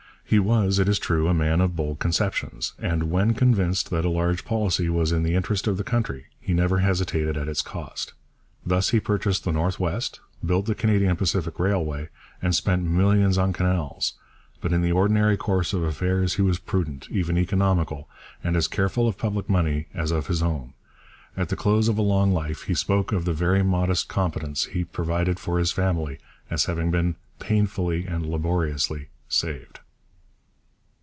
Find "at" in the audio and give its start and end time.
7.35-7.49, 21.35-21.49